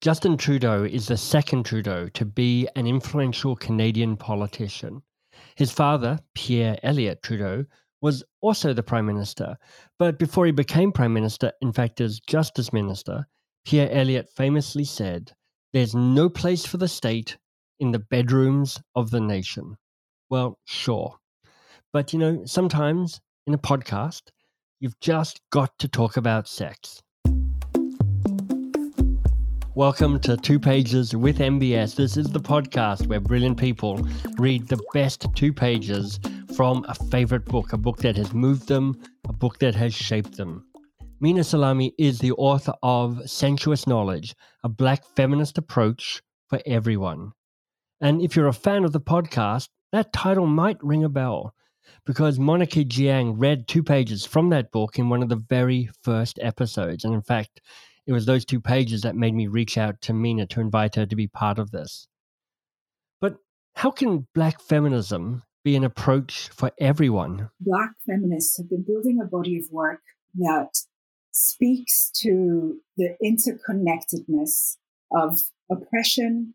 [0.00, 5.02] Justin Trudeau is the second Trudeau to be an influential Canadian politician.
[5.56, 7.64] His father, Pierre Elliott Trudeau,
[8.00, 9.56] was also the Prime Minister,
[9.98, 13.26] but before he became Prime Minister, in fact, as Justice Minister,
[13.64, 15.32] Pierre Elliott famously said,
[15.72, 17.36] There's no place for the state
[17.80, 19.76] in the bedrooms of the nation.
[20.30, 21.16] Well, sure.
[21.92, 24.30] But you know, sometimes in a podcast,
[24.78, 27.02] you've just got to talk about sex.
[29.78, 31.94] Welcome to Two Pages with MBS.
[31.94, 34.04] This is the podcast where brilliant people
[34.36, 36.18] read the best two pages
[36.56, 40.36] from a favorite book, a book that has moved them, a book that has shaped
[40.36, 40.66] them.
[41.20, 44.34] Minna Salami is the author of Sensuous Knowledge,
[44.64, 47.30] a black feminist approach for everyone.
[48.00, 51.54] And if you're a fan of the podcast, that title might ring a bell
[52.04, 56.40] because Monica Jiang read two pages from that book in one of the very first
[56.42, 57.04] episodes.
[57.04, 57.60] And in fact,
[58.08, 61.04] it was those two pages that made me reach out to Minna to invite her
[61.04, 62.08] to be part of this.
[63.20, 63.36] But
[63.74, 67.50] how can Black feminism be an approach for everyone?
[67.60, 70.00] Black feminists have been building a body of work
[70.36, 70.70] that
[71.32, 74.78] speaks to the interconnectedness
[75.12, 76.54] of oppression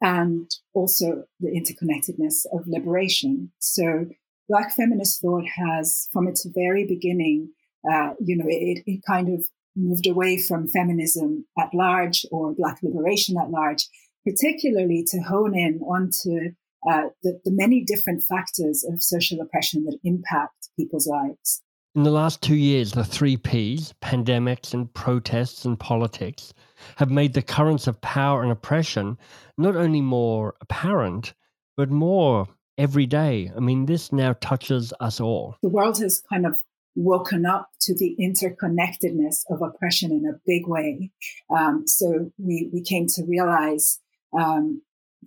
[0.00, 3.52] and also the interconnectedness of liberation.
[3.60, 4.06] So,
[4.48, 7.50] Black feminist thought has, from its very beginning,
[7.88, 9.46] uh, you know, it, it kind of
[9.78, 13.88] moved away from feminism at large or Black liberation at large,
[14.26, 16.52] particularly to hone in onto
[16.88, 21.62] uh, the, the many different factors of social oppression that impact people's lives.
[21.94, 26.52] In the last two years, the three Ps, pandemics and protests and politics,
[26.96, 29.18] have made the currents of power and oppression
[29.56, 31.34] not only more apparent,
[31.76, 33.50] but more every day.
[33.56, 35.56] I mean, this now touches us all.
[35.62, 36.58] The world has kind of
[36.94, 41.10] woken up to the interconnectedness of oppression in a big way.
[41.56, 44.00] Um, so we, we came to realize
[44.38, 44.82] um,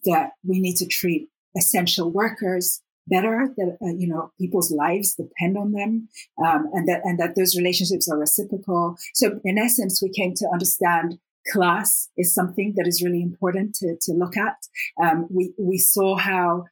[0.05, 5.57] that we need to treat essential workers better that uh, you know people's lives depend
[5.57, 6.07] on them
[6.45, 10.47] um, and that and that those relationships are reciprocal so in essence we came to
[10.53, 11.17] understand
[11.51, 14.55] class is something that is really important to, to look at
[15.01, 16.63] um, we we saw how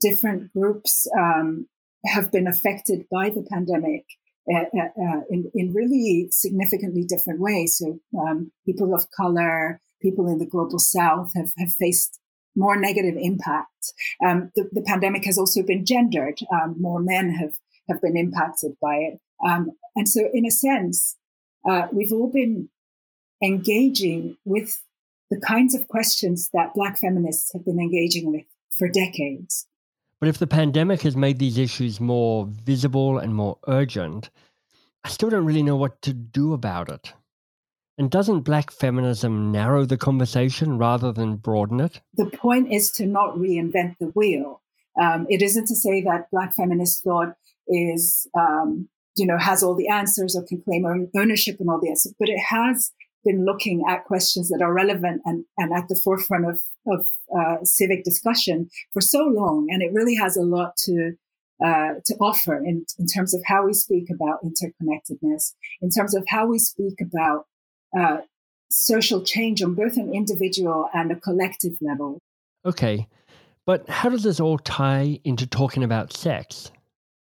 [0.00, 1.66] different groups um,
[2.06, 4.04] have been affected by the pandemic
[4.52, 7.78] uh, uh, uh, in, in really significantly different ways.
[7.78, 12.20] So um, people of color, people in the global south have, have faced
[12.54, 13.92] more negative impact.
[14.24, 16.38] Um, the, the, pandemic has also been gendered.
[16.52, 17.54] Um, more men have,
[17.88, 19.20] have been impacted by it.
[19.44, 21.16] Um, and so in a sense,
[21.68, 22.68] uh, we've all been
[23.42, 24.82] engaging with
[25.30, 28.44] the kinds of questions that Black feminists have been engaging with
[28.76, 29.66] for decades.
[30.24, 34.30] But if the pandemic has made these issues more visible and more urgent,
[35.04, 37.12] I still don't really know what to do about it.
[37.98, 42.00] And doesn't black feminism narrow the conversation rather than broaden it?
[42.14, 44.62] The point is to not reinvent the wheel.
[44.98, 47.34] Um, it isn't to say that black feminist thought
[47.68, 52.14] is, um, you know, has all the answers or can claim ownership and all answers,
[52.18, 52.92] but it has
[53.24, 57.56] been looking at questions that are relevant and, and at the forefront of, of uh,
[57.64, 59.66] civic discussion for so long.
[59.70, 61.12] And it really has a lot to,
[61.64, 66.24] uh, to offer in, in terms of how we speak about interconnectedness, in terms of
[66.28, 67.46] how we speak about
[67.98, 68.18] uh,
[68.70, 72.18] social change on both an individual and a collective level.
[72.66, 73.06] Okay,
[73.66, 76.70] but how does this all tie into talking about sex?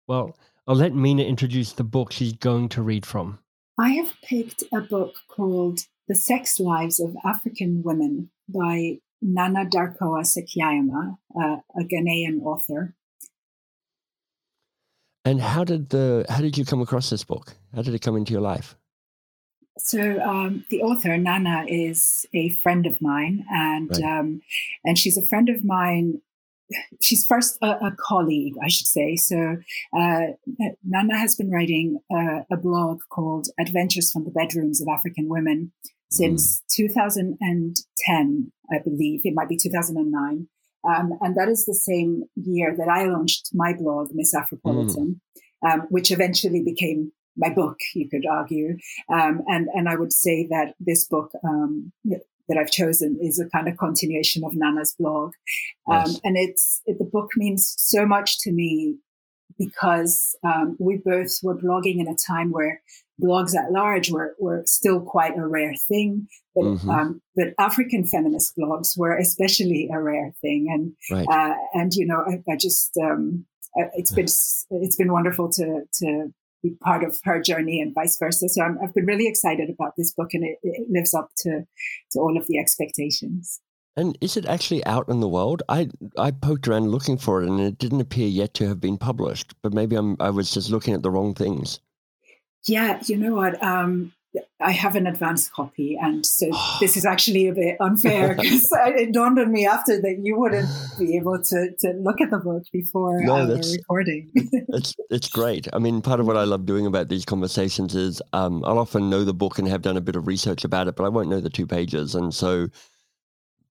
[0.06, 0.36] Well,
[0.66, 3.38] I'll let Minna introduce the book she's going to read from.
[3.78, 10.25] I have picked a book called The Sex Lives of African Women by Nana Darkoa
[10.25, 12.94] Sekyiamah, uh, a Ghanaian author.
[15.25, 17.55] And how did the how did you come across this book?
[17.75, 18.77] How did it come into your life?
[19.78, 24.03] So um, the author Nana is a friend of mine, and right.
[24.03, 24.43] um,
[24.84, 26.21] and she's a friend of mine
[27.01, 29.17] she's first a, a, colleague, I should say.
[29.17, 29.56] So
[29.97, 30.21] uh,
[30.84, 35.73] Nana has been writing a, a, blog called Adventures from the Bedrooms of African Women
[36.11, 36.77] since mm.
[36.77, 39.21] 2010, I believe.
[39.25, 40.48] It might be 2009.
[40.89, 45.16] Um, and that is the same year that I launched my blog, Miss Afropolitan,
[45.65, 45.71] mm.
[45.71, 48.77] um, which eventually became my book, you could argue.
[49.13, 51.92] Um, and, and I would say that this book um,
[52.48, 55.33] that I've chosen is a kind of continuation of Nana's blog.
[55.91, 58.97] Um, and it's, it, the book means so much to me
[59.59, 62.80] because um, we both were blogging in a time where
[63.21, 66.28] blogs at large were, were still quite a rare thing.
[66.54, 66.91] But, mm-hmm.
[66.91, 70.68] um, but African feminist blogs were especially a rare thing.
[70.72, 71.27] And, right.
[71.28, 73.44] uh, and, you know, I, I just, um,
[73.94, 76.33] it's been, it's been wonderful to, to
[76.63, 78.49] be part of her journey and vice versa.
[78.49, 81.65] So i have been really excited about this book and it, it lives up to,
[82.13, 83.60] to all of the expectations.
[83.97, 85.65] And is it actually out in the world?
[85.69, 88.97] I I poked around looking for it, and it didn't appear yet to have been
[88.97, 89.55] published.
[89.60, 91.81] But maybe I'm I was just looking at the wrong things.
[92.69, 93.61] Yeah, you know what?
[93.61, 94.13] Um,
[94.60, 99.13] I have an advanced copy, and so this is actually a bit unfair because it
[99.13, 102.65] dawned on me after that you wouldn't be able to, to look at the book
[102.72, 104.30] before no, our recording.
[104.34, 105.69] it's it's great.
[105.72, 109.10] I mean, part of what I love doing about these conversations is um, I'll often
[109.10, 111.28] know the book and have done a bit of research about it, but I won't
[111.28, 112.69] know the two pages, and so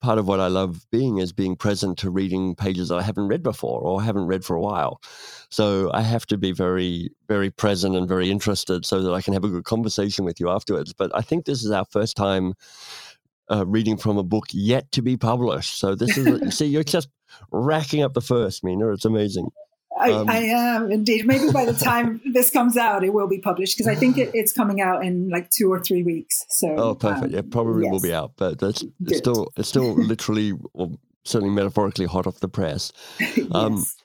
[0.02, 3.28] part of what I love being is being present to reading pages that I haven't
[3.28, 5.02] read before or haven't read for a while.
[5.50, 9.34] So I have to be very, very present and very interested so that I can
[9.34, 10.94] have a good conversation with you afterwards.
[10.94, 12.54] But I think this is our first time
[13.50, 15.80] uh, reading from a book yet to be published.
[15.80, 17.10] So this is, see, you're just
[17.52, 18.92] racking up the first, Minna.
[18.92, 19.50] It's amazing.
[20.00, 21.26] I, um, I, am indeed.
[21.26, 24.32] Maybe by the time this comes out, it will be published because I think it,
[24.34, 26.46] it's coming out in like two or three weeks.
[26.50, 27.26] So oh, perfect.
[27.26, 27.92] Um, yeah, probably yes.
[27.92, 32.40] will be out, but that's it's still it's still literally, well, certainly metaphorically, hot off
[32.40, 32.92] the press.
[33.52, 33.96] Um, yes.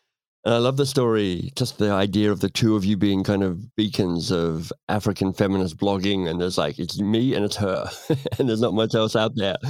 [0.44, 3.44] And I love the story, just the idea of the two of you being kind
[3.44, 6.28] of beacons of African feminist blogging.
[6.28, 7.88] And there's like, it's me and it's her,
[8.38, 9.56] and there's not much else out there.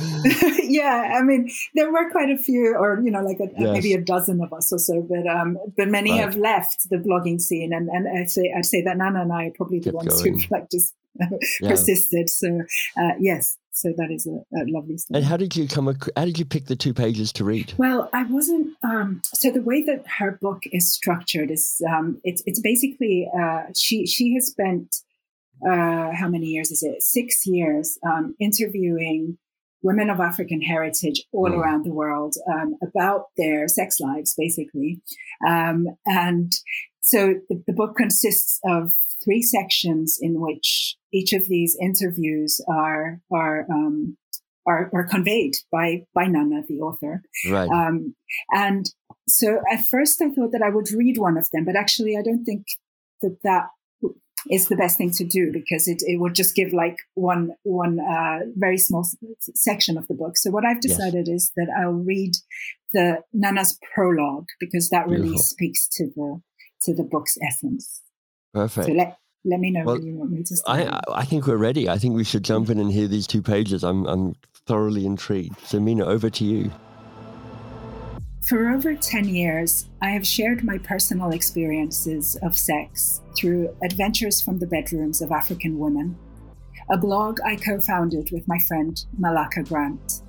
[0.63, 1.19] yeah.
[1.19, 3.73] I mean, there were quite a few, or, you know, like a, yes.
[3.73, 6.21] maybe a dozen of us or so, but, um, but many right.
[6.21, 7.75] have left the blogging scene.
[7.75, 10.39] And, and I'd say, I'd say that Nana and I are probably the ones going.
[10.39, 10.95] who've like just
[11.61, 11.69] yeah.
[11.69, 12.31] persisted.
[12.31, 12.63] So,
[12.97, 15.19] uh, yes, so that is a, a, lovely story.
[15.19, 15.87] And how did you come?
[16.17, 17.73] How did you pick the two pages to read?
[17.79, 18.77] Well, I wasn't.
[18.83, 23.63] Um, so the way that her book is structured is um, it's it's basically uh,
[23.75, 24.97] she she has spent
[25.67, 27.03] uh, how many years is it?
[27.03, 29.39] Six years um, interviewing
[29.83, 31.57] women of African heritage all mm.
[31.57, 35.01] around the world um, about their sex lives, basically,
[35.47, 36.53] um, and
[37.03, 43.21] so the, the book consists of three sections in which each of these interviews are
[43.33, 44.17] are um,
[44.67, 47.23] are, are, conveyed by by Nana, the author.
[47.51, 47.69] Right.
[47.69, 48.15] Um,
[48.53, 48.87] and
[49.29, 52.23] so at first I thought that I would read one of them, but actually I
[52.23, 52.65] don't think
[53.21, 53.69] that that
[54.51, 58.01] is the best thing to do because it, it would just give like one one
[58.01, 59.07] uh, very small
[59.55, 60.37] section of the book.
[60.37, 61.35] So what I've decided yes.
[61.35, 62.35] is that I'll read
[62.93, 65.43] the Nana's prologue because that really Beautiful.
[65.43, 66.41] speaks to the
[66.85, 68.03] to the book's essence.
[68.55, 68.87] Perfect.
[68.87, 70.81] So let, let me know well, you want me to start.
[70.81, 71.89] I, I think we're ready.
[71.89, 73.83] I think we should jump in and hear these two pages.
[73.83, 74.35] I'm, I'm
[74.67, 75.59] thoroughly intrigued.
[75.67, 76.71] So, Minna, over to you.
[78.43, 84.59] For over 10 years, I have shared my personal experiences of sex through Adventures from
[84.59, 86.17] the Bedrooms of African Women,
[86.91, 90.23] a blog I co founded with my friend Malaka Grant.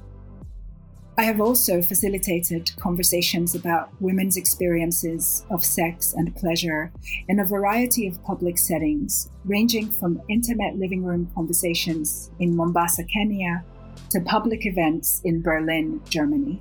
[1.15, 6.91] I have also facilitated conversations about women's experiences of sex and pleasure
[7.27, 13.63] in a variety of public settings, ranging from intimate living room conversations in Mombasa, Kenya,
[14.09, 16.59] to public events in Berlin, Germany.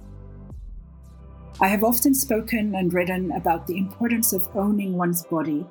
[1.59, 5.65] I have often spoken and written about the importance of owning one's body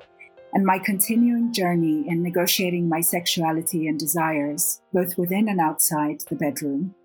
[0.54, 6.34] and my continuing journey in negotiating my sexuality and desires, both within and outside the
[6.34, 6.96] bedroom.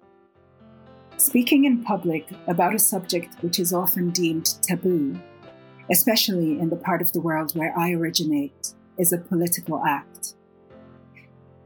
[1.17, 5.19] Speaking in public about a subject which is often deemed taboo,
[5.91, 10.35] especially in the part of the world where I originate, is a political act.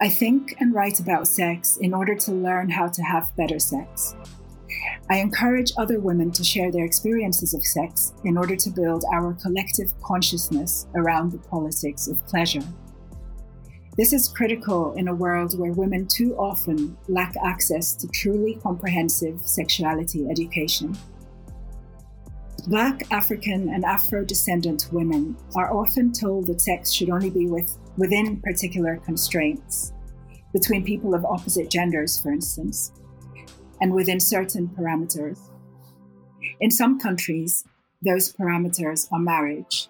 [0.01, 4.15] I think and write about sex in order to learn how to have better sex.
[5.09, 9.33] I encourage other women to share their experiences of sex in order to build our
[9.33, 12.63] collective consciousness around the politics of pleasure.
[14.01, 19.39] This is critical in a world where women too often lack access to truly comprehensive
[19.45, 20.97] sexuality education.
[22.65, 27.77] Black, African, and Afro descendant women are often told that sex should only be with,
[27.95, 29.93] within particular constraints,
[30.51, 32.93] between people of opposite genders, for instance,
[33.81, 35.37] and within certain parameters.
[36.59, 37.65] In some countries,
[38.03, 39.89] those parameters are marriage,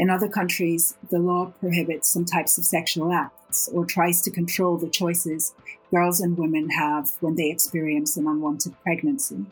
[0.00, 4.78] in other countries, the law prohibits some types of sexual acts or tries to control
[4.78, 5.52] the choices
[5.90, 9.44] girls and women have when they experience an unwanted pregnancy.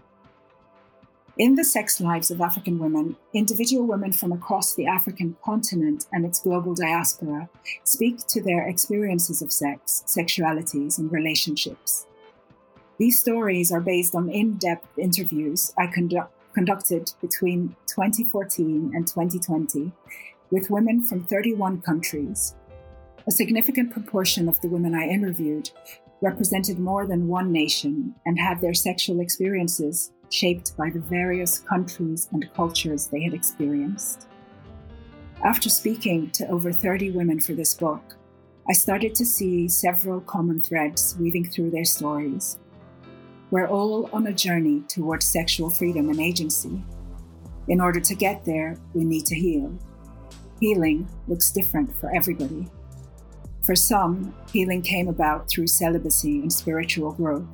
[1.36, 6.24] In the sex lives of African women, individual women from across the African continent and
[6.24, 7.50] its global diaspora
[7.84, 12.06] speak to their experiences of sex, sexualities, and relationships.
[12.96, 19.92] These stories are based on in depth interviews I conduct, conducted between 2014 and 2020
[20.50, 22.54] with women from 31 countries.
[23.26, 25.70] A significant proportion of the women I interviewed
[26.20, 32.28] represented more than one nation and had their sexual experiences shaped by the various countries
[32.32, 34.26] and cultures they had experienced.
[35.44, 38.02] After speaking to over 30 women for this book,
[38.68, 42.58] I started to see several common threads weaving through their stories.
[43.50, 46.82] We're all on a journey towards sexual freedom and agency.
[47.68, 49.78] In order to get there, we need to heal.
[50.60, 52.68] Healing looks different for everybody.
[53.64, 57.46] For some, healing came about through celibacy and spiritual growth.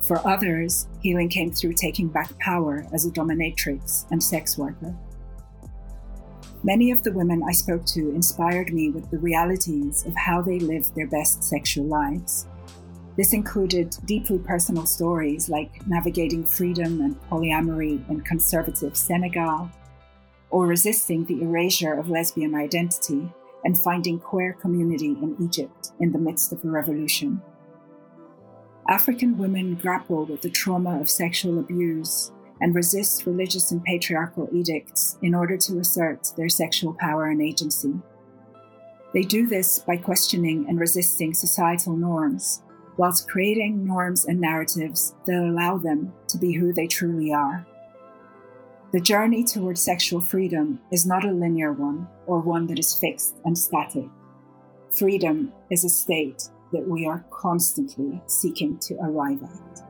[0.00, 4.94] For others, healing came through taking back power as a dominatrix and sex worker.
[6.64, 10.58] Many of the women I spoke to inspired me with the realities of how they
[10.58, 12.46] lived their best sexual lives.
[13.16, 19.70] This included deeply personal stories like navigating freedom and polyamory in conservative Senegal,
[20.50, 23.32] or resisting the erasure of lesbian identity
[23.64, 27.42] and finding queer community in Egypt in the midst of a revolution.
[28.88, 35.18] African women grapple with the trauma of sexual abuse and resist religious and patriarchal edicts
[35.22, 37.94] in order to assert their sexual power and agency.
[39.12, 42.62] They do this by questioning and resisting societal norms,
[42.96, 47.66] whilst creating norms and narratives that allow them to be who they truly are.
[48.90, 53.36] The journey towards sexual freedom is not a linear one or one that is fixed
[53.44, 54.08] and static.
[54.90, 59.82] Freedom is a state that we are constantly seeking to arrive at.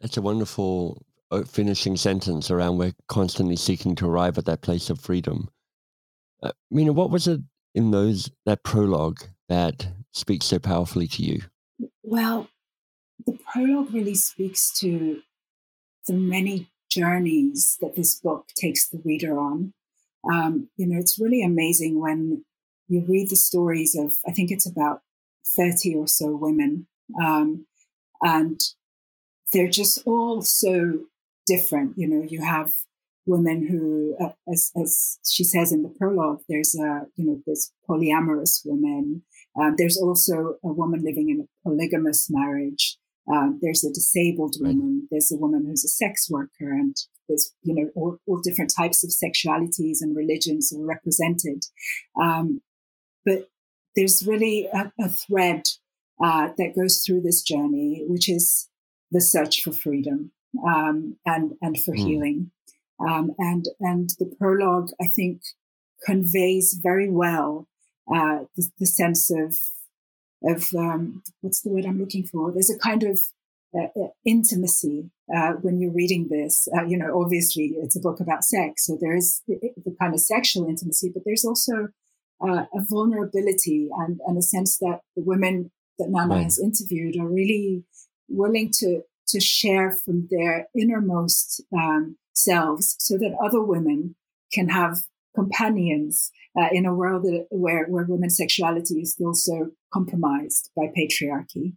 [0.00, 4.88] It's a wonderful uh, finishing sentence around we're constantly seeking to arrive at that place
[4.88, 5.50] of freedom.
[6.42, 7.42] Uh, Minna, what was it
[7.74, 9.20] in those that prologue
[9.50, 11.42] that speaks so powerfully to you?
[12.02, 12.48] Well,
[13.26, 15.20] the prologue really speaks to
[16.06, 19.72] the many journeys that this book takes the reader on
[20.30, 22.44] um, you know, it's really amazing when
[22.88, 25.00] you read the stories of, I think it's about
[25.56, 26.86] 30 or so women.
[27.22, 27.66] Um,
[28.22, 28.60] and
[29.52, 31.00] they're just all so
[31.46, 31.96] different.
[31.96, 32.72] You know, you have
[33.26, 37.72] women who, uh, as, as she says in the prologue, there's a, you know, there's
[37.88, 39.22] polyamorous women.
[39.60, 42.98] Um, there's also a woman living in a polygamous marriage.
[43.30, 45.06] Um, there's a disabled woman.
[45.10, 46.96] There's a woman who's a sex worker, and
[47.28, 51.64] there's you know all, all different types of sexualities and religions are represented.
[52.20, 52.62] Um,
[53.24, 53.48] but
[53.96, 55.64] there's really a, a thread
[56.22, 58.68] uh, that goes through this journey, which is
[59.10, 60.32] the search for freedom
[60.66, 61.98] um, and and for mm.
[61.98, 62.50] healing.
[63.00, 65.42] Um, and and the prologue, I think,
[66.04, 67.68] conveys very well
[68.12, 69.56] uh, the, the sense of
[70.44, 72.52] of um, what's the word I'm looking for?
[72.52, 73.18] There's a kind of
[73.76, 76.68] uh, uh, intimacy uh, when you're reading this.
[76.76, 80.14] Uh, you know, obviously it's a book about sex, so there is the, the kind
[80.14, 81.88] of sexual intimacy, but there's also
[82.40, 86.44] uh, a vulnerability and, and, a sense that the women that Nana right.
[86.44, 87.84] has interviewed are really
[88.28, 94.14] willing to to share from their innermost um, selves, so that other women
[94.52, 95.02] can have
[95.34, 100.92] companions uh, in a world that, where, where women's sexuality is still so compromised by
[100.96, 101.74] patriarchy.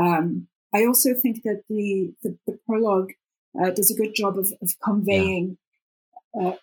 [0.00, 3.12] Um, I also think that the, the, the prologue
[3.60, 5.58] uh, does a good job of, of conveying
[6.34, 6.48] yeah.
[6.48, 6.56] uh,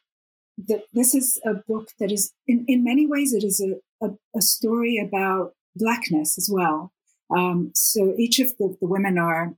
[0.67, 4.11] that this is a book that is, in, in many ways, it is a, a,
[4.35, 6.91] a story about blackness as well.
[7.35, 9.55] Um, so each of the, the women are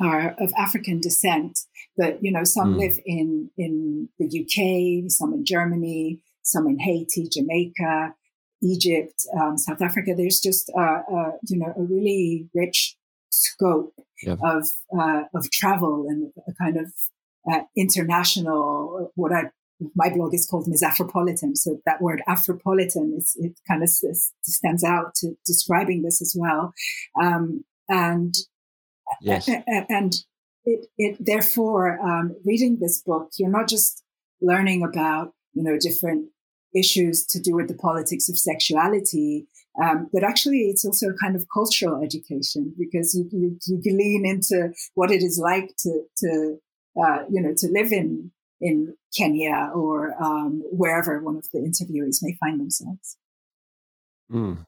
[0.00, 1.60] are of African descent,
[1.96, 2.78] but you know some mm.
[2.78, 8.14] live in in the UK, some in Germany, some in Haiti, Jamaica,
[8.62, 10.14] Egypt, um, South Africa.
[10.16, 12.96] There's just uh, uh, you know a really rich
[13.30, 14.38] scope yep.
[14.42, 16.92] of uh, of travel and a kind of
[17.50, 19.12] uh, international.
[19.14, 19.50] What I
[19.94, 20.82] my blog is called Ms.
[20.82, 26.34] Afropolitan, so that word Afropolitan is it kind of stands out to describing this as
[26.36, 26.72] well.
[27.20, 28.34] Um, and
[29.20, 29.48] yes.
[29.88, 30.14] and
[30.64, 34.02] it, it therefore um, reading this book, you're not just
[34.40, 36.28] learning about you know different
[36.74, 39.46] issues to do with the politics of sexuality.
[39.82, 44.26] Um, but actually, it's also a kind of cultural education because you, you, you lean
[44.26, 46.58] into what it is like to, to
[47.00, 52.18] uh, you know, to live in in Kenya or um, wherever one of the interviewees
[52.22, 53.16] may find themselves.
[54.32, 54.66] Mm.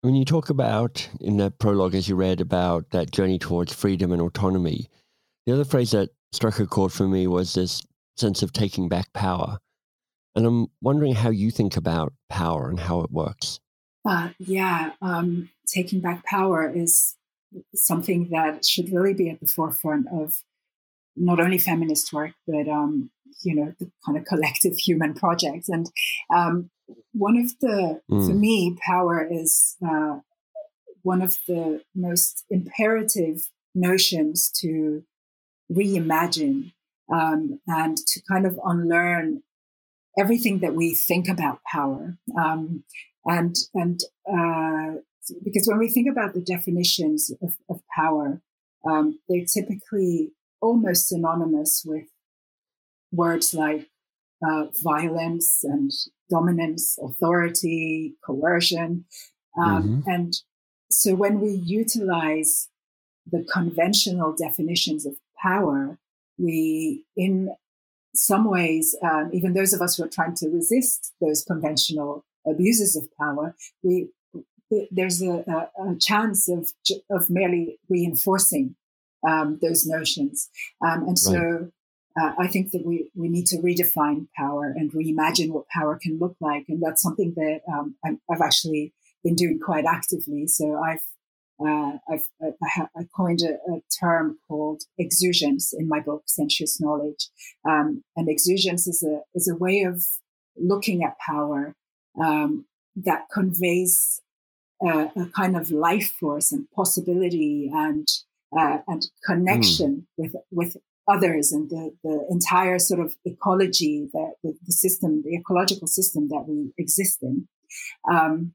[0.00, 4.10] When you talk about in that prologue, as you read about that journey towards freedom
[4.10, 4.88] and autonomy,
[5.46, 7.82] the other phrase that struck a chord for me was this
[8.16, 9.58] sense of taking back power.
[10.34, 13.60] And I'm wondering how you think about power and how it works.
[14.04, 17.16] Uh, yeah, um, taking back power is
[17.74, 20.42] something that should really be at the forefront of
[21.14, 23.10] not only feminist work, but um,
[23.42, 25.68] you know the kind of collective human projects.
[25.68, 25.90] And
[26.34, 26.70] um,
[27.12, 28.26] one of the, mm.
[28.26, 30.18] for me, power is uh,
[31.02, 35.04] one of the most imperative notions to
[35.70, 36.72] reimagine
[37.12, 39.42] um, and to kind of unlearn
[40.18, 42.18] everything that we think about power.
[42.38, 42.84] Um,
[43.24, 44.98] and and uh,
[45.44, 48.42] because when we think about the definitions of, of power,
[48.84, 52.04] um, they're typically almost synonymous with
[53.12, 53.88] words like
[54.46, 55.90] uh, violence and
[56.30, 59.04] dominance, authority, coercion.
[59.56, 60.10] Um, mm-hmm.
[60.10, 60.34] And
[60.90, 62.68] so when we utilize
[63.30, 65.98] the conventional definitions of power,
[66.38, 67.54] we, in
[68.14, 72.96] some ways, um, even those of us who are trying to resist those conventional abuses
[72.96, 74.08] of power, we
[74.90, 75.44] there's a,
[75.76, 76.72] a, a chance of
[77.10, 78.74] of merely reinforcing
[79.26, 80.48] um, those notions,
[80.84, 81.38] um, and so.
[81.38, 81.70] Right.
[82.14, 86.18] Uh, I think that we, we need to redefine power and reimagine what power can
[86.18, 86.66] look like.
[86.68, 88.92] And that's something that um, i have actually
[89.24, 90.46] been doing quite actively.
[90.46, 91.00] So I've
[91.66, 97.28] uh, I've, I, I coined a, a, term called exugens in my book, Sensuous Knowledge.
[97.68, 100.02] Um, and exugens is a, is a way of
[100.56, 101.74] looking at power
[102.20, 102.66] um,
[102.96, 104.20] that conveys
[104.82, 108.08] a, a, kind of life force and possibility and,
[108.58, 110.22] uh, and connection mm.
[110.22, 110.76] with, with
[111.08, 116.28] others and the, the entire sort of ecology that the, the system, the ecological system
[116.28, 117.48] that we exist in.
[118.10, 118.54] Um,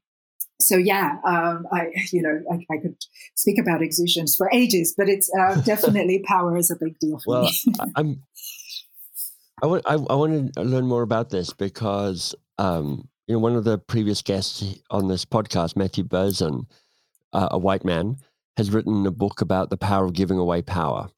[0.68, 2.96] so yeah, um, I you know I, I, could
[3.34, 7.40] speak about exusions for ages, but it's uh, definitely power is a big deal for
[7.40, 7.62] well, me.
[7.96, 8.22] I'm.
[9.62, 13.56] I want I, I want to learn more about this because um, you know one
[13.56, 16.66] of the previous guests on this podcast, Matthew Barzun,
[17.32, 18.18] uh, a white man,
[18.58, 21.08] has written a book about the power of giving away power,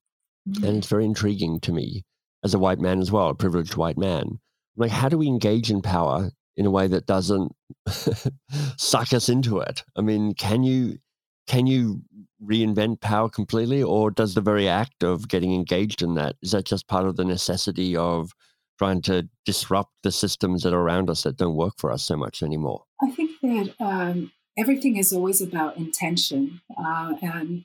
[0.49, 0.65] mm-hmm.
[0.65, 2.05] and it's very intriguing to me
[2.45, 4.39] as a white man as well, a privileged white man.
[4.77, 6.31] Like, how do we engage in power
[6.61, 7.57] in a way that doesn't
[8.77, 9.83] suck us into it.
[9.97, 10.99] I mean, can you
[11.47, 12.03] can you
[12.45, 16.67] reinvent power completely, or does the very act of getting engaged in that is that
[16.67, 18.33] just part of the necessity of
[18.79, 22.15] trying to disrupt the systems that are around us that don't work for us so
[22.15, 22.85] much anymore?
[23.03, 27.65] I think that um, everything is always about intention, uh, and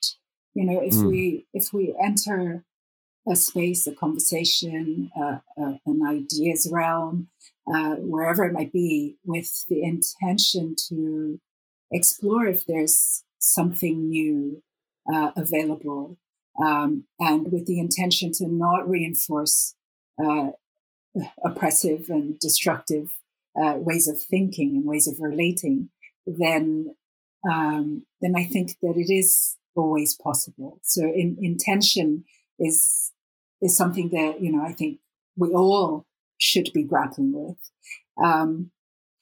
[0.53, 1.09] you know, if mm.
[1.09, 2.63] we if we enter
[3.29, 7.27] a space, a conversation, uh, uh, an ideas realm,
[7.67, 11.39] uh, wherever it might be, with the intention to
[11.91, 14.61] explore if there's something new
[15.11, 16.17] uh, available,
[16.63, 19.75] um, and with the intention to not reinforce
[20.23, 20.49] uh,
[21.43, 23.17] oppressive and destructive
[23.61, 25.89] uh, ways of thinking and ways of relating,
[26.25, 26.95] then
[27.49, 30.79] um, then I think that it is always possible.
[30.81, 32.25] So in, intention
[32.59, 33.11] is
[33.61, 34.99] is something that you know I think
[35.37, 36.05] we all
[36.37, 37.57] should be grappling with.
[38.23, 38.71] Um,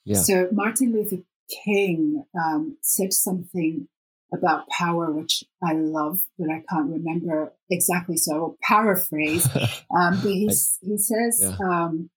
[0.06, 0.22] yeah.
[0.22, 1.24] So Martin Luther
[1.66, 3.88] King um, said something
[4.34, 8.18] about power, which I love, but I can't remember exactly.
[8.18, 9.48] So I will paraphrase.
[9.96, 10.48] Um, but he
[10.82, 11.56] he says yeah.
[11.64, 12.10] um,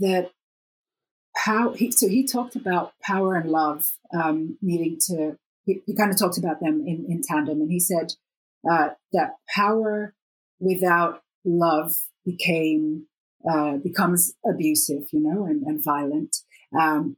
[0.00, 0.32] that
[1.36, 5.38] how he, so he talked about power and love um, needing to.
[5.64, 8.14] He, he, kind of talked about them in, in tandem, and he said
[8.68, 10.14] uh, that power
[10.58, 11.92] without love
[12.24, 13.06] became
[13.50, 16.38] uh, becomes abusive, you know, and, and violent.
[16.78, 17.16] Um,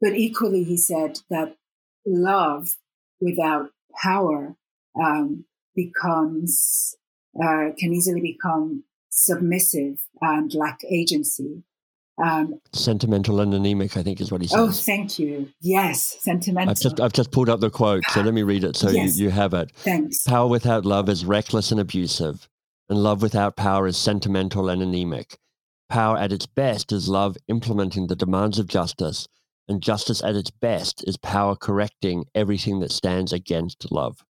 [0.00, 1.56] but equally, he said that
[2.04, 2.76] love
[3.20, 3.70] without
[4.02, 4.56] power
[5.00, 6.96] um, becomes
[7.42, 11.62] uh, can easily become submissive and lack agency.
[12.22, 14.58] Um, sentimental and anemic, I think, is what he says.
[14.58, 15.50] Oh, thank you.
[15.60, 16.70] Yes, sentimental.
[16.70, 19.18] I've just, I've just pulled up the quote, so let me read it so yes.
[19.18, 19.70] you, you have it.
[19.76, 20.22] Thanks.
[20.22, 22.48] Power without love is reckless and abusive,
[22.88, 25.38] and love without power is sentimental and anemic.
[25.88, 29.28] Power at its best is love implementing the demands of justice,
[29.68, 34.24] and justice at its best is power correcting everything that stands against love.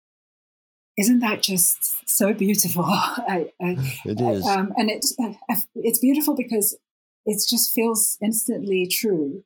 [0.98, 2.84] Isn't that just so beautiful?
[2.86, 5.16] I, I, it is, um, and it's
[5.74, 6.76] it's beautiful because
[7.24, 9.44] it just feels instantly true,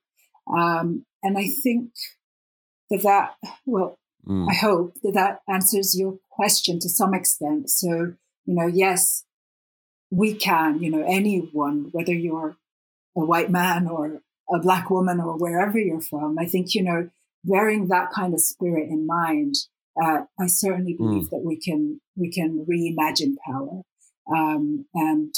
[0.53, 1.90] um, and I think
[2.90, 4.47] that that well, mm.
[4.51, 7.71] I hope that that answers your question to some extent.
[7.71, 8.14] So
[8.45, 9.25] you know, yes,
[10.11, 12.57] we can, you know, anyone, whether you're
[13.16, 14.21] a white man or
[14.53, 17.11] a black woman or wherever you're from, I think, you know,
[17.45, 19.55] bearing that kind of spirit in mind,
[20.01, 21.05] uh, I certainly hmm.
[21.05, 21.31] believe mm.
[21.31, 23.83] that we can, we can reimagine power.
[24.33, 25.35] Um, and,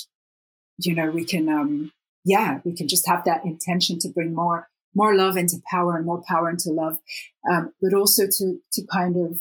[0.78, 1.92] you know, we can, um,
[2.24, 6.06] yeah, we can just have that intention to bring more, more love into power and
[6.06, 6.98] more power into love.
[7.50, 9.40] Um, but also to, to kind of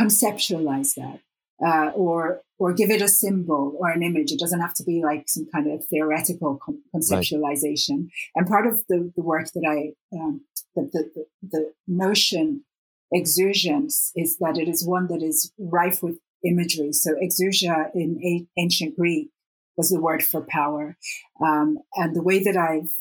[0.00, 1.20] conceptualize that
[1.64, 4.30] uh, or or give it a symbol or an image.
[4.30, 6.60] It doesn't have to be like some kind of theoretical
[6.94, 7.98] conceptualization.
[7.98, 8.36] Right.
[8.36, 9.78] And part of the, the work that I
[10.16, 10.42] um,
[10.76, 12.64] the, the, the notion
[13.12, 16.92] exugens is that it is one that is rife with imagery.
[16.92, 19.30] So exousia in a- ancient Greek
[19.76, 20.96] was the word for power.
[21.44, 22.92] Um, and the way that I've,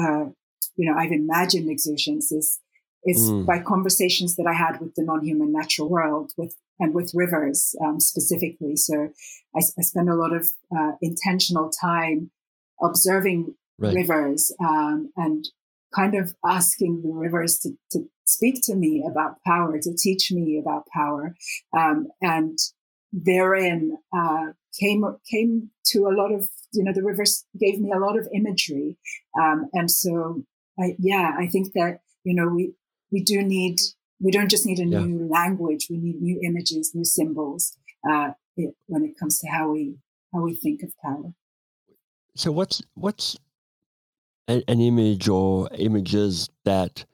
[0.00, 0.30] uh,
[0.76, 2.60] you know, I've imagined exousions is,
[3.04, 3.44] is mm.
[3.44, 8.00] by conversations that I had with the non-human natural world, with and with rivers um,
[8.00, 8.76] specifically.
[8.76, 9.10] So
[9.54, 12.30] I, I, spend a lot of uh, intentional time
[12.82, 13.94] observing right.
[13.94, 15.44] rivers um, and
[15.94, 20.58] kind of asking the rivers to, to speak to me about power, to teach me
[20.58, 21.34] about power.
[21.76, 22.58] Um, and
[23.12, 27.98] therein uh, came came to a lot of you know the rivers gave me a
[27.98, 28.96] lot of imagery,
[29.40, 30.44] um, and so
[30.78, 32.74] I, yeah, I think that you know we
[33.10, 33.78] we do need
[34.20, 35.00] we don't just need a yeah.
[35.00, 37.76] new language, we need new images, new symbols
[38.08, 39.96] uh, it, when it comes to how we
[40.32, 41.32] how we think of power.
[42.36, 43.36] So what's what's
[44.46, 47.04] an, an image or images that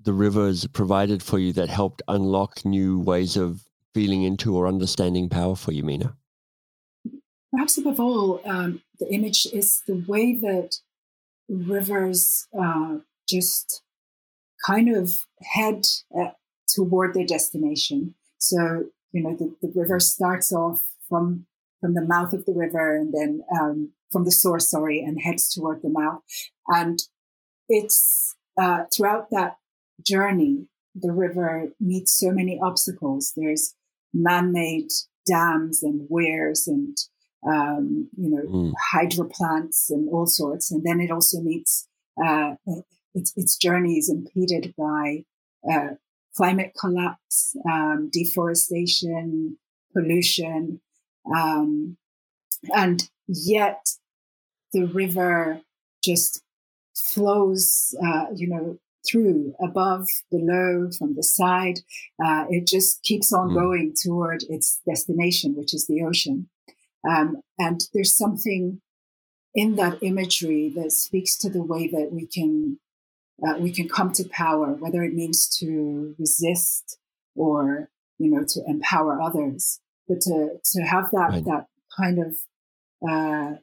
[0.00, 3.62] the rivers provided for you that helped unlock new ways of
[3.94, 6.16] feeling into or understanding power for you, Minna?
[7.52, 10.76] Perhaps above all, um, the image is the way that
[11.48, 12.98] rivers uh,
[13.28, 13.82] just
[14.66, 15.84] kind of head
[16.18, 16.30] uh,
[16.74, 18.14] toward their destination.
[18.38, 21.46] So, you know, the, the river starts off from
[21.80, 25.52] from the mouth of the river and then um, from the source, sorry, and heads
[25.52, 26.22] toward the mouth.
[26.68, 27.00] And
[27.68, 29.56] it's uh, throughout that
[30.06, 33.32] journey, the river meets so many obstacles.
[33.36, 33.74] There's
[34.14, 34.90] man-made
[35.26, 36.96] dams and weirs and
[37.46, 38.72] um, you know mm.
[38.92, 41.88] hydro plants and all sorts, and then it also meets
[42.24, 42.54] uh,
[43.14, 45.24] its its journey is impeded by
[45.70, 45.94] uh,
[46.36, 49.58] climate collapse, um, deforestation,
[49.92, 50.80] pollution,
[51.34, 51.96] um,
[52.74, 53.86] and yet
[54.72, 55.60] the river
[56.02, 56.42] just
[56.94, 61.80] flows, uh, you know, through, above, below, from the side.
[62.24, 63.54] Uh, it just keeps on mm.
[63.54, 66.48] going toward its destination, which is the ocean.
[67.08, 68.80] Um, and there's something
[69.54, 72.78] in that imagery that speaks to the way that we can
[73.46, 76.98] uh, we can come to power, whether it means to resist
[77.34, 81.44] or you know to empower others, but to to have that right.
[81.44, 81.66] that
[81.98, 82.36] kind of
[83.08, 83.56] uh,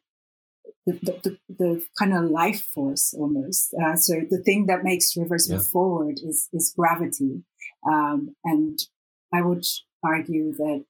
[0.85, 3.73] the, the, the, kind of life force almost.
[3.81, 5.57] Uh, so the thing that makes rivers yeah.
[5.57, 7.43] move forward is is gravity,
[7.87, 8.79] um, and
[9.33, 9.65] I would
[10.03, 10.85] argue that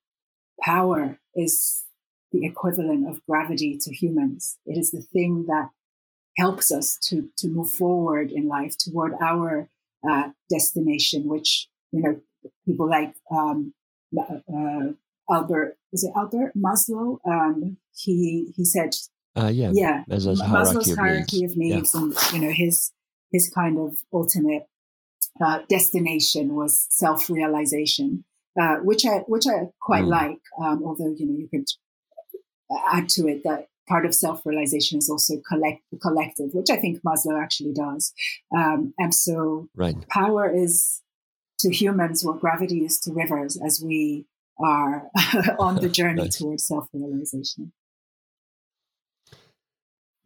[0.62, 1.86] power is
[2.32, 4.58] the equivalent of gravity to humans.
[4.66, 5.70] It is the thing that
[6.40, 9.70] helps us to to move forward in life toward our
[10.10, 12.20] uh, destination, which you know
[12.66, 13.74] people like um,
[14.18, 14.90] uh,
[15.30, 17.20] Albert is it Albert Maslow?
[17.26, 18.92] Um, he he said,
[19.36, 22.30] uh, yeah, yeah, Maslow's hierarchy, hierarchy of needs, of needs yeah.
[22.30, 22.92] and you know his
[23.32, 24.68] his kind of ultimate
[25.44, 28.24] uh, destination was self realization,
[28.60, 30.10] uh, which I which I quite mm.
[30.10, 30.42] like.
[30.62, 31.68] Um, although you know you could
[32.92, 37.02] add to it that part of self-realization is also collect the collective, which I think
[37.04, 38.14] Maslow actually does.
[38.56, 39.96] Um, and so right.
[40.08, 41.02] power is
[41.60, 44.26] to humans what gravity is to rivers as we
[44.60, 45.10] are
[45.60, 46.38] on the journey nice.
[46.38, 47.74] towards self-realization.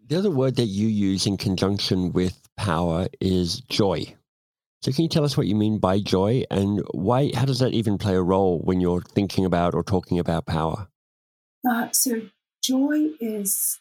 [0.06, 4.13] The other word that you use in conjunction with power is joy.
[4.82, 7.73] So can you tell us what you mean by joy and why how does that
[7.73, 10.89] even play a role when you're thinking about or talking about power?
[11.67, 12.21] Uh, so
[12.63, 13.80] joy is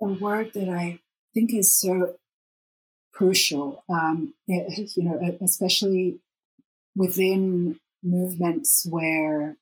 [0.00, 1.00] a word that I
[1.34, 2.16] think is so
[3.12, 6.20] crucial, um, it, you know, especially
[6.96, 9.56] within movements where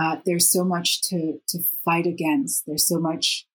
[0.00, 2.64] uh, there's so much to, to fight against.
[2.66, 3.46] There's so much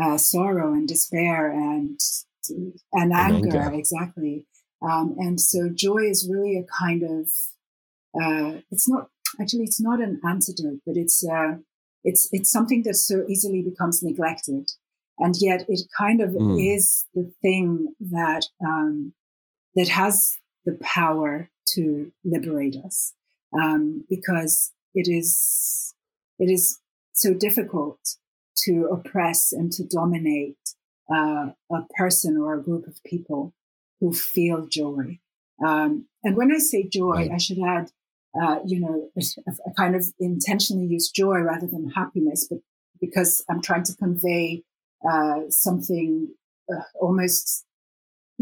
[0.00, 1.98] uh, sorrow and despair and
[2.92, 3.74] and anger, anger.
[3.74, 4.46] exactly.
[4.80, 7.28] Um, and so joy is really a kind of
[8.22, 9.08] uh, it's not
[9.40, 11.56] actually it's not an antidote, but it's uh,
[12.06, 14.70] it's it's something that so easily becomes neglected,
[15.18, 16.74] and yet it kind of mm.
[16.74, 19.12] is the thing that um,
[19.74, 23.12] that has the power to liberate us,
[23.60, 25.94] um, because it is
[26.38, 26.78] it is
[27.12, 27.98] so difficult
[28.64, 30.56] to oppress and to dominate
[31.12, 33.52] uh, a person or a group of people
[34.00, 35.18] who feel joy.
[35.66, 37.30] Um, and when I say joy, right.
[37.32, 37.90] I should add
[38.40, 42.58] uh, you know, I kind of intentionally use joy rather than happiness, but
[43.00, 44.62] because I'm trying to convey
[45.08, 46.28] uh, something
[46.72, 47.64] uh, almost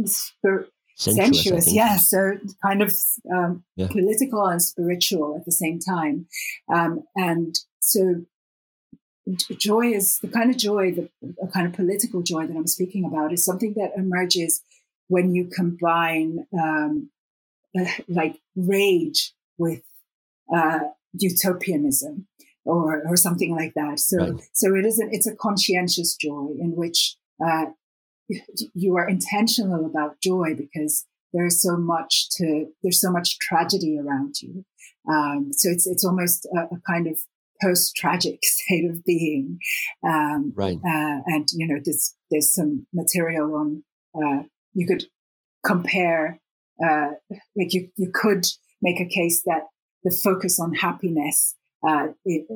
[0.04, 1.96] spir- sensuous, sensuous yeah.
[1.96, 2.96] So kind of
[3.32, 3.88] um, yeah.
[3.88, 6.26] political and spiritual at the same time,
[6.72, 8.24] um, and so
[9.58, 11.08] joy is the kind of joy, the
[11.42, 14.62] a kind of political joy that I'm speaking about is something that emerges
[15.08, 17.10] when you combine um,
[17.78, 19.82] uh, like rage with
[20.54, 20.80] uh,
[21.12, 22.26] utopianism.
[22.64, 24.00] or or something like that.
[24.00, 24.40] So right.
[24.52, 25.12] so it isn't.
[25.12, 27.66] It's a conscientious joy in which uh,
[28.74, 34.36] you are intentional about joy because there's so much to there's so much tragedy around
[34.40, 34.64] you.
[35.10, 37.18] Um, so it's it's almost a, a kind of
[37.62, 39.58] post tragic state of being.
[40.06, 40.76] Um, right.
[40.78, 43.84] Uh, and you know, there's there's some material on.
[44.16, 45.04] Uh, you could
[45.66, 46.40] compare,
[46.84, 47.10] uh,
[47.56, 48.46] like you you could
[48.84, 49.62] make a case that
[50.04, 52.46] the focus on happiness, uh, it,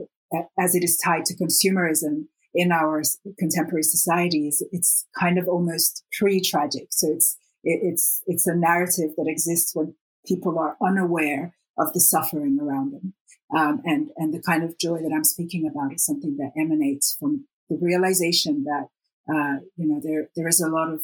[0.61, 3.03] as it is tied to consumerism in our
[3.39, 6.89] contemporary societies, it's kind of almost pre-tragic.
[6.91, 9.95] So it's it, it's it's a narrative that exists when
[10.27, 13.15] people are unaware of the suffering around them.
[13.57, 17.17] Um, and and the kind of joy that I'm speaking about is something that emanates
[17.19, 18.87] from the realization that
[19.35, 21.01] uh, you know there there is a lot of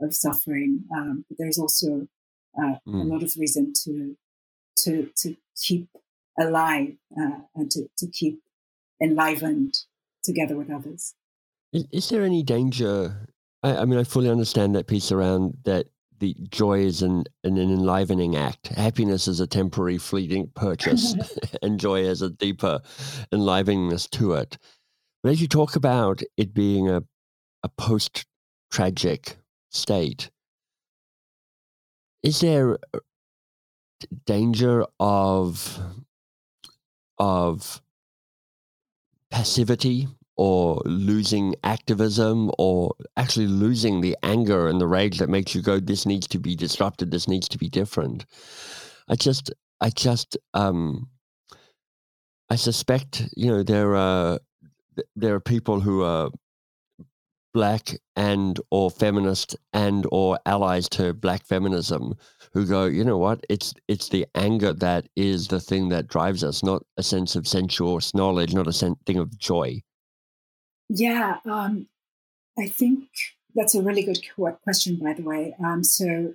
[0.00, 2.08] of suffering, um, but there's also
[2.58, 3.02] uh, mm.
[3.02, 4.16] a lot of reason to
[4.78, 5.88] to to keep
[6.38, 8.40] alive uh, and to, to keep
[9.02, 9.74] enlivened
[10.22, 11.14] together with others.
[11.72, 13.28] Is, is there any danger?
[13.62, 15.86] I, I, mean, I fully understand that piece around that
[16.18, 18.68] the joy is an, an, an enlivening act.
[18.68, 21.14] Happiness is a temporary, fleeting purchase,
[21.62, 22.80] and joy has a deeper
[23.32, 24.58] enliveningness to it.
[25.22, 27.02] But as you talk about it being a,
[27.62, 28.24] a post
[28.70, 29.36] tragic
[29.70, 30.30] state,
[32.22, 32.78] is there
[34.26, 35.78] danger of
[37.18, 37.80] of
[39.30, 45.62] passivity or losing activism or actually losing the anger and the rage that makes you
[45.62, 47.10] go this needs to be disrupted.
[47.10, 48.24] This needs to be different.
[49.08, 51.08] I just i just um
[52.48, 54.38] i suspect you know there are
[55.16, 56.30] there are people who are
[57.52, 62.14] black and or feminist and or allies to black feminism
[62.52, 63.44] who go you know what?
[63.48, 67.46] It's it's the anger that is the thing that drives us not a sense of
[67.46, 69.82] sensuous knowledge not a sen- thing of joy.
[70.88, 71.86] Yeah um,
[72.58, 73.08] i think
[73.54, 74.18] that's a really good
[74.64, 76.34] question by the way um, so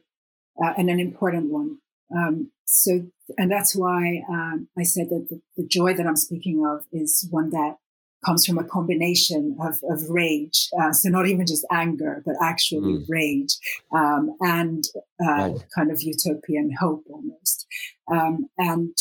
[0.64, 1.78] uh, and an important one.
[2.16, 3.06] Um, so
[3.38, 7.28] and that's why um, i said that the, the joy that i'm speaking of is
[7.30, 7.78] one that
[8.26, 10.70] comes from a combination of, of rage.
[10.80, 13.06] Uh, so not even just anger, but actually mm.
[13.08, 13.56] rage
[13.94, 14.86] um, and
[15.24, 15.66] uh, right.
[15.76, 17.68] kind of utopian hope almost.
[18.12, 18.98] Um, and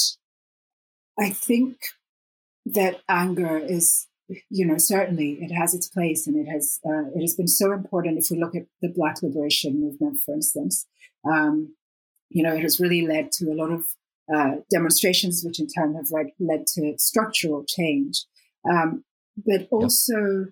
[1.18, 1.76] I think
[2.66, 4.06] that anger is,
[4.50, 7.72] you know, certainly it has its place and it has uh, it has been so
[7.72, 8.18] important.
[8.18, 10.86] If we look at the Black liberation movement, for instance,
[11.24, 11.74] um,
[12.28, 13.84] you know, it has really led to a lot of
[14.34, 18.24] uh, demonstrations, which in turn have led, led to structural change.
[18.68, 19.04] Um,
[19.36, 20.46] but also,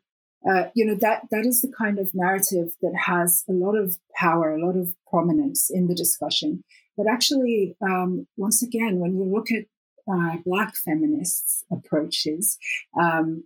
[0.49, 3.97] uh, you know, that that is the kind of narrative that has a lot of
[4.17, 6.63] power, a lot of prominence in the discussion.
[6.97, 9.65] But actually, um, once again, when you look at
[10.07, 12.59] uh, Black feminists' approaches,
[13.01, 13.45] um,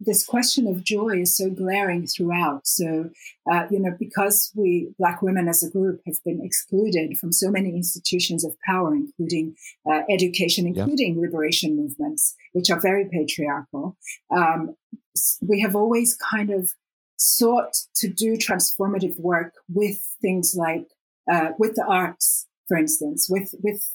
[0.00, 2.66] this question of joy is so glaring throughout.
[2.66, 3.10] So,
[3.50, 7.50] uh, you know, because we, Black women as a group, have been excluded from so
[7.50, 9.54] many institutions of power, including
[9.90, 11.20] uh, education, including yeah.
[11.20, 13.96] liberation movements, which are very patriarchal,
[14.34, 14.74] um,
[15.42, 16.72] we have always kind of
[17.16, 20.86] sought to do transformative work with things like,
[21.30, 23.86] uh, with the arts, for instance, with, with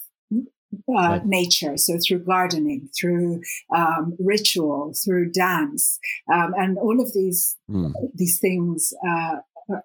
[0.96, 1.76] uh, nature.
[1.76, 3.42] So through gardening, through
[3.74, 5.98] um, ritual, through dance,
[6.32, 7.92] um, and all of these mm.
[8.14, 9.36] these things uh,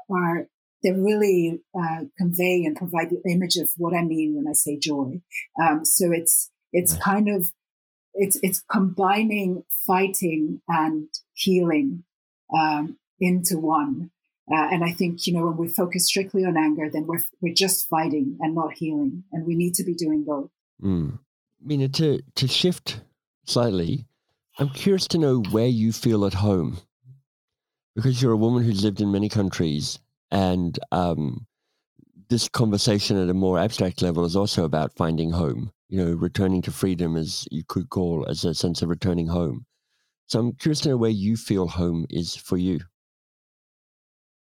[0.09, 0.47] are
[0.83, 4.77] they really uh, convey and provide the image of what I mean when I say
[4.77, 5.21] joy.
[5.61, 7.01] Um, so it's it's right.
[7.01, 7.51] kind of
[8.13, 12.03] it's it's combining fighting and healing
[12.57, 14.11] um, into one.
[14.51, 17.53] Uh, and I think, you know, when we focus strictly on anger, then we're, we're
[17.53, 19.23] just fighting and not healing.
[19.31, 20.49] And we need to be doing both.
[20.81, 21.19] Mm.
[21.63, 23.01] Minna, to, to shift
[23.45, 24.05] slightly,
[24.57, 26.79] I'm curious to know where you feel at home.
[27.95, 29.99] Because you're a woman who's lived in many countries
[30.31, 31.45] and um,
[32.29, 35.71] this conversation at a more abstract level is also about finding home.
[35.89, 39.65] You know returning to freedom as you could call as a sense of returning home.
[40.27, 42.79] So i'm curious to know where you feel home is for you.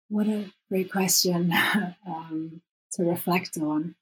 [0.09, 1.53] What a great question
[2.07, 2.61] um,
[2.93, 3.97] to reflect on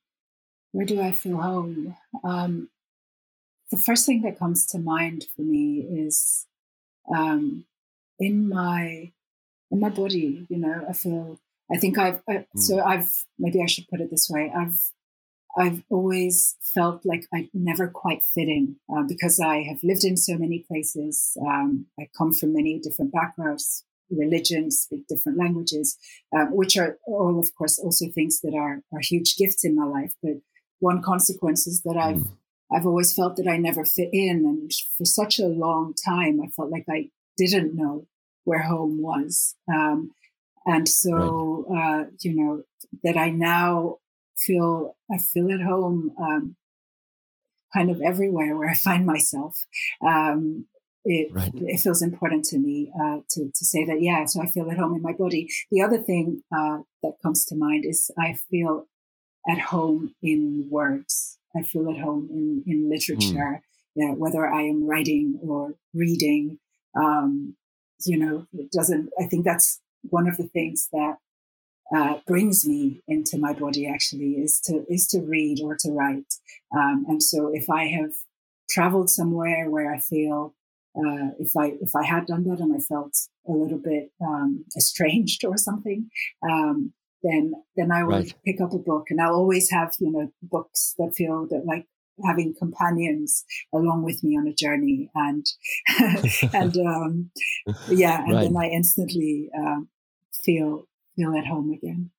[0.73, 1.97] where do I feel home?
[2.25, 2.69] Um,
[3.71, 6.47] the first thing that comes to mind for me is
[7.15, 7.65] um,
[8.19, 9.13] in my
[9.71, 10.47] in my body.
[10.49, 11.39] You know, I feel.
[11.71, 12.47] I think I've I, mm.
[12.57, 14.53] so I've maybe I should put it this way.
[14.55, 14.91] I've
[15.57, 20.17] I've always felt like I never quite fit in uh, because I have lived in
[20.17, 21.37] so many places.
[21.47, 25.99] Um, I come from many different backgrounds, religions, speak different languages,
[26.35, 29.85] um, which are all, of course, also things that are, are huge gifts in my
[29.85, 30.15] life.
[30.23, 30.37] But
[30.83, 32.37] one consequence is that I've mm.
[32.75, 34.45] I've always felt that I never fit in.
[34.47, 38.07] And for such a long time, I felt like I didn't know
[38.45, 39.55] where home was.
[39.73, 40.13] Um,
[40.65, 42.05] and so, right.
[42.05, 42.63] uh, you know,
[43.05, 43.99] that I now
[44.39, 46.57] feel, I feel at home, um,
[47.75, 49.67] kind of everywhere where I find myself.
[50.07, 50.67] Um,
[51.05, 51.53] it, right.
[51.55, 54.79] it feels important to me uh, to, to say that, yeah, so I feel at
[54.79, 55.49] home in my body.
[55.71, 58.87] The other thing uh, that comes to mind is I feel
[59.49, 61.39] at home in words.
[61.57, 63.63] I feel at home in, in literature, mm.
[63.95, 66.59] yeah, whether I am writing or reading.
[66.95, 67.57] Um,
[68.05, 71.17] you know, it doesn't, I think that's one of the things that
[71.95, 76.35] uh, brings me into my body actually is to, is to read or to write.
[76.75, 78.13] Um, and so if I have
[78.71, 80.55] traveled somewhere where I feel
[80.97, 83.17] uh, if I if I had done that and I felt
[83.49, 86.11] a little bit um, estranged or something,
[86.43, 88.35] um, then then I will right.
[88.45, 91.87] pick up a book, and I'll always have you know books that feel that like
[92.25, 95.47] having companions along with me on a journey, and
[96.53, 97.31] and um,
[97.89, 98.43] yeah, and right.
[98.43, 99.89] then I instantly um,
[100.45, 102.11] feel feel at home again.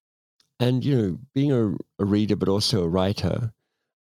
[0.60, 3.52] And you know, being a, a reader but also a writer,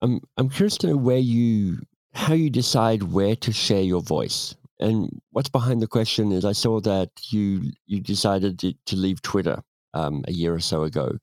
[0.01, 1.79] I'm I'm curious to know where you
[2.13, 4.55] how you decide where to share your voice.
[4.79, 9.21] And what's behind the question is I saw that you you decided to, to leave
[9.21, 9.61] Twitter
[9.93, 11.17] um, a year or so ago.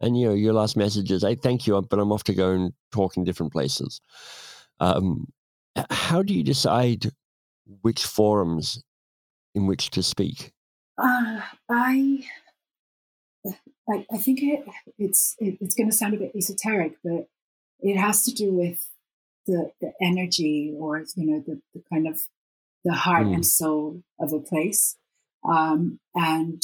[0.00, 2.50] And you know, your last message is, "I thank you, but I'm off to go
[2.52, 4.00] and talk in different places."
[4.78, 5.26] Um,
[5.90, 7.12] how do you decide
[7.82, 8.82] which forums
[9.54, 10.52] in which to speak?
[10.98, 12.24] Uh, I,
[13.88, 14.64] I, I think it,
[14.98, 17.28] it's it, it's going to sound a bit esoteric, but
[17.80, 18.88] it has to do with
[19.46, 22.20] the the energy or you know the, the kind of
[22.84, 23.34] the heart mm.
[23.34, 24.96] and soul of a place.
[25.48, 26.62] Um, and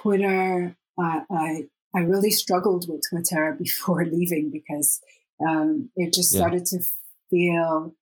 [0.00, 5.00] Twitter, uh, I I really struggled with Twitter before leaving because
[5.46, 6.78] um, it just started yeah.
[6.78, 6.84] to
[7.30, 7.94] feel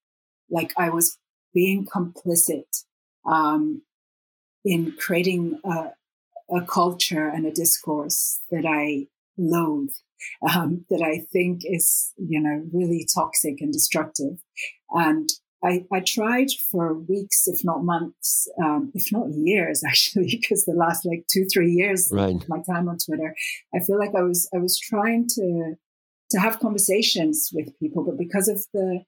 [0.50, 1.18] like I was
[1.54, 2.84] being complicit
[3.26, 3.82] um,
[4.64, 5.92] in creating a,
[6.54, 9.92] a, culture and a discourse that I loathe,
[10.54, 14.38] um, that I think is, you know, really toxic and destructive.
[14.90, 15.28] And
[15.64, 20.72] I, I tried for weeks, if not months, um, if not years, actually, because the
[20.72, 22.34] last like two, three years right.
[22.34, 23.34] of my time on Twitter,
[23.74, 25.74] I feel like I was, I was trying to,
[26.30, 29.02] to have conversations with people, but because of the,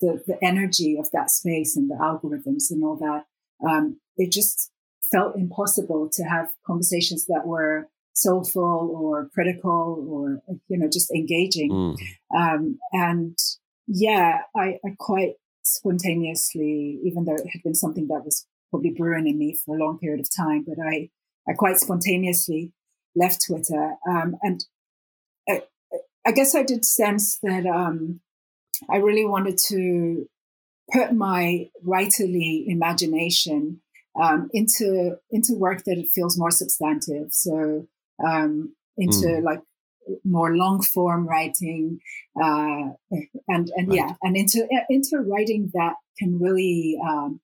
[0.00, 3.24] the, the energy of that space and the algorithms and all that,
[3.68, 4.70] um, it just
[5.12, 11.70] felt impossible to have conversations that were soulful or critical or, you know, just engaging.
[11.70, 11.96] Mm.
[12.36, 13.38] Um, and
[13.86, 15.34] yeah, I, I quite
[15.72, 19.78] spontaneously, even though it had been something that was probably brewing in me for a
[19.78, 21.10] long period of time, but I,
[21.48, 22.72] I quite spontaneously
[23.14, 23.96] left Twitter.
[24.08, 24.64] Um, and
[25.48, 25.62] I,
[26.26, 28.20] I, guess I did sense that um,
[28.90, 30.28] I really wanted to
[30.92, 33.80] put my writerly imagination
[34.20, 37.28] um, into into work that it feels more substantive.
[37.30, 37.86] So
[38.26, 39.42] um, into mm.
[39.42, 39.60] like
[40.24, 42.00] more long form writing,
[42.42, 42.90] uh,
[43.48, 43.96] and and right.
[43.96, 47.40] yeah, and into into writing that can really um,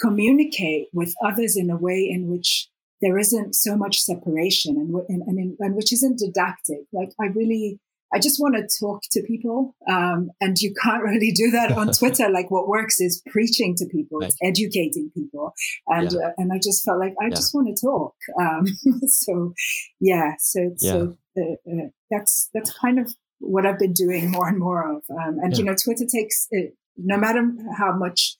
[0.00, 2.68] communicate with others in a way in which
[3.00, 6.80] there isn't so much separation and and, and, in, and which isn't didactic.
[6.92, 7.80] Like I really
[8.12, 9.74] I just want to talk to people.
[9.90, 12.28] Um, and you can't really do that on Twitter.
[12.30, 14.32] like what works is preaching to people, right.
[14.42, 15.52] educating people.
[15.86, 16.28] And, yeah.
[16.28, 17.36] uh, and I just felt like I yeah.
[17.36, 18.14] just want to talk.
[18.40, 18.66] Um,
[19.06, 19.52] so
[20.00, 20.90] yeah, so, yeah.
[20.90, 21.14] so uh, uh,
[22.10, 25.02] that's, that's kind of what I've been doing more and more of.
[25.10, 27.48] Um, and you know, Twitter takes, uh, no matter
[27.78, 28.36] how much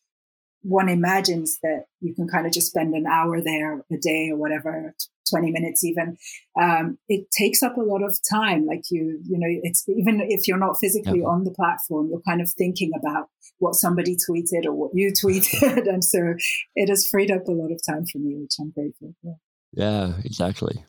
[0.63, 4.37] one imagines that you can kind of just spend an hour there a day or
[4.37, 4.95] whatever
[5.31, 6.17] 20 minutes even
[6.61, 8.67] um, it takes up a lot of time.
[8.67, 12.41] Like you you know it's even if you're not physically on the platform you're kind
[12.41, 15.89] of thinking about what somebody tweeted or what you tweeted.
[15.89, 16.35] And so
[16.75, 19.37] it has freed up a lot of time for me which i'm grateful for.
[19.73, 20.85] Yeah exactly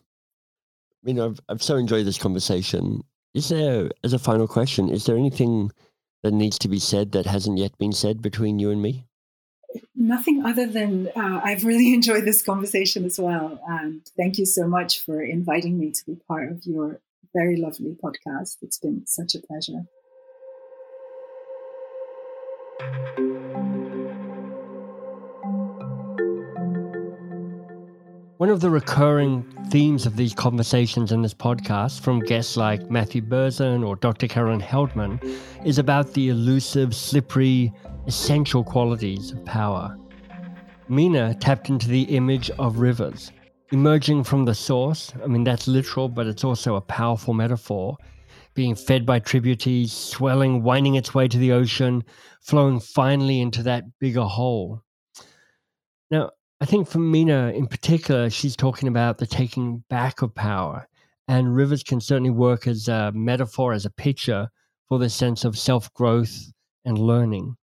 [1.02, 3.02] i mean I've, I've so enjoyed this conversation
[3.34, 5.70] is there as a final question is there anything
[6.22, 9.06] that needs to be said that hasn't yet been said between you and me
[9.94, 13.60] nothing other than uh, I've really enjoyed this conversation as well.
[13.68, 17.00] And thank you so much for inviting me to be part of your
[17.34, 18.56] very lovely podcast.
[18.62, 19.84] It's been such a pleasure.
[28.40, 33.20] One of the recurring themes of these conversations in this podcast from guests like Matthew
[33.20, 34.28] Barzun or Dr.
[34.28, 35.22] Karen Heldman
[35.66, 37.70] is about the elusive, slippery,
[38.06, 39.94] essential qualities of power.
[40.88, 43.30] Minna tapped into the image of rivers,
[43.72, 45.12] emerging from the source.
[45.22, 47.98] I mean, that's literal, but it's also a powerful metaphor.
[48.54, 52.02] being fed by tributaries, swelling, winding its way to the ocean,
[52.40, 54.82] flowing finally into that bigger whole.
[56.10, 56.30] Now,
[56.60, 60.86] I think for Minna in particular, she's talking about the taking back of power.
[61.26, 64.50] And rivers can certainly work as a metaphor, as a picture
[64.88, 66.52] for this sense of self growth
[66.84, 67.56] and learning.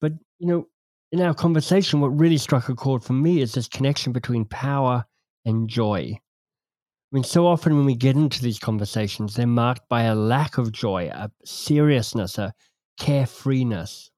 [0.00, 0.66] But, you know,
[1.12, 5.04] in our conversation, what really struck a chord for me is this connection between power
[5.44, 6.18] and joy.
[6.18, 10.58] I mean, so often when we get into these conversations, they're marked by a lack
[10.58, 12.52] of joy, a seriousness, a
[12.98, 14.10] carefreeness.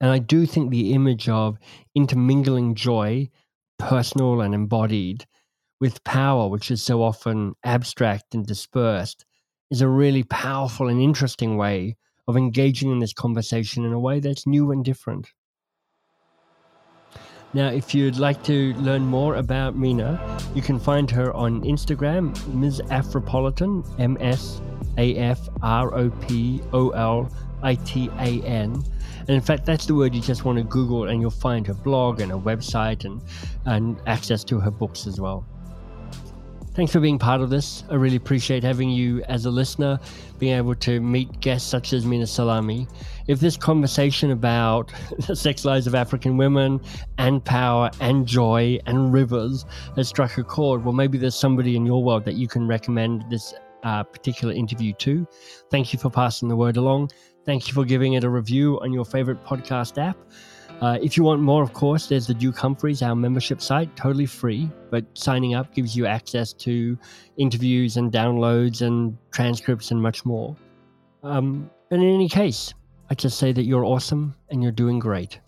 [0.00, 1.58] And I do think the image of
[1.94, 3.30] intermingling joy,
[3.78, 5.26] personal and embodied,
[5.80, 9.24] with power, which is so often abstract and dispersed,
[9.70, 11.96] is a really powerful and interesting way
[12.26, 15.32] of engaging in this conversation in a way that's new and different.
[17.54, 22.36] Now, if you'd like to learn more about Minna, you can find her on Instagram,
[22.54, 22.82] Ms.
[22.90, 24.60] Afropolitan, M S
[24.98, 27.32] A F R O P O L
[27.62, 28.84] I T A N.
[29.28, 31.74] And in fact, that's the word you just want to Google, and you'll find her
[31.74, 33.20] blog and her website and,
[33.66, 35.46] and access to her books as well.
[36.78, 37.82] Thanks for being part of this.
[37.90, 39.98] I really appreciate having you as a listener,
[40.38, 42.86] being able to meet guests such as Minna Salami.
[43.26, 44.92] If this conversation about
[45.26, 46.80] the sex lives of African women
[47.18, 49.66] and power and joy and rivers
[49.96, 53.24] has struck a chord, well, maybe there's somebody in your world that you can recommend
[53.28, 53.52] this
[53.82, 55.26] uh, particular interview to.
[55.70, 57.10] Thank you for passing the word along.
[57.48, 60.18] Thank you for giving it a review on your favorite podcast app.
[60.82, 64.26] Uh, if you want more, of course, there's the Duke Humphreys, our membership site, totally
[64.26, 66.98] free, but signing up gives you access to
[67.38, 70.54] interviews and downloads and transcripts and much more.
[71.22, 72.74] Um, and in any case,
[73.08, 75.40] I just say that you're awesome and you're doing great.